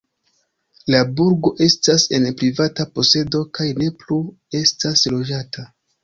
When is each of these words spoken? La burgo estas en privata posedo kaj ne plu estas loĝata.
La 0.93 0.99
burgo 1.17 1.51
estas 1.65 2.05
en 2.17 2.23
privata 2.39 2.85
posedo 2.95 3.41
kaj 3.59 3.67
ne 3.81 3.89
plu 4.05 4.17
estas 4.61 5.05
loĝata. 5.17 5.67